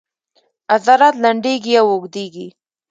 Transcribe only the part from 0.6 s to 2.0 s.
عضلات لنډیږي او